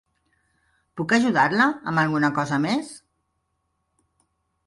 [1.01, 2.89] Puc ajudar-la amb alguna cosa més?